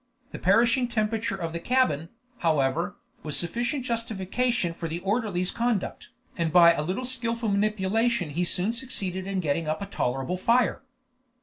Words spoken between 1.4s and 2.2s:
the cabin,